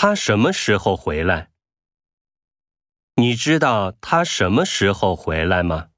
[0.00, 1.50] 他什么时候回来？
[3.16, 5.88] 你知道他什么时候回来吗？